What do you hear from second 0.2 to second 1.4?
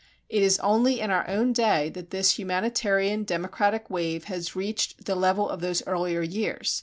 It is only in our